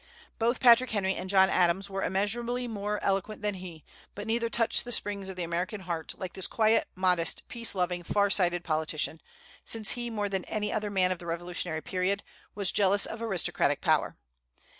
[0.39, 3.83] Both Patrick Henry and John Adams were immeasurably more eloquent than he,
[4.15, 8.01] but neither touched the springs of the American heart like this quiet, modest, peace loving,
[8.01, 9.21] far sighted politician,
[9.63, 12.23] since he, more than any other man of the Revolutionary period,
[12.55, 14.17] was jealous of aristocratic power.